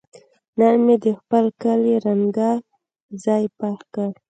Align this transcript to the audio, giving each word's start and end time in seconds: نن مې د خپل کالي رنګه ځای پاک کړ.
نن 0.59 0.75
مې 0.85 0.95
د 1.03 1.05
خپل 1.19 1.45
کالي 1.61 1.95
رنګه 2.05 2.51
ځای 3.23 3.43
پاک 3.59 3.79
کړ. 3.93 4.09